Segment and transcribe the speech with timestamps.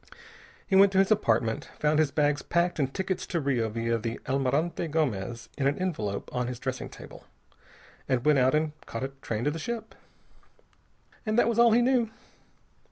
[0.65, 4.19] He went to his apartment, found his bags packed and tickets to Rio via the
[4.27, 7.25] Almirante Gomez in an envelope on his dressing table,
[8.09, 9.93] and went out and caught a train to the ship.
[11.23, 12.09] And that was all he knew.